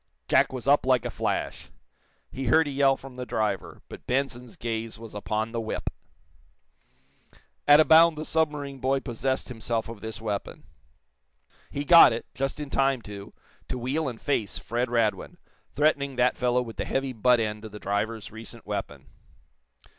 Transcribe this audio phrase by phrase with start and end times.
[0.27, 1.69] Jack was up like a flash.
[2.31, 5.91] He heard a yell from the driver, but Benson's gaze was upon the whip.
[7.67, 10.63] At a bound the submarine boy possessed himself of this weapon.
[11.69, 13.31] He got it, just in time, too,
[13.67, 15.37] to wheel and face Fred Radwin,
[15.69, 19.05] threatening that fellow with the heavy butt end of the driver's recent weapon.